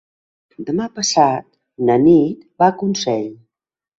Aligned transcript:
Demà 0.69 0.85
passat 0.95 1.45
na 1.89 1.97
Nit 2.05 2.41
va 2.63 2.69
a 2.71 2.75
Consell. 2.83 3.31